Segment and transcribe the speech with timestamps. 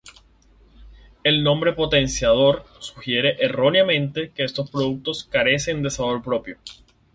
[1.23, 6.57] El nombre "potenciador" sugiere erróneamente que estos productos carecen de sabor propio.